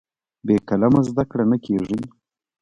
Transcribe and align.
بې 0.45 0.55
قلمه 0.67 1.01
زده 1.09 1.23
کړه 1.31 1.45
نه 1.51 1.57
کېږي. 1.65 1.99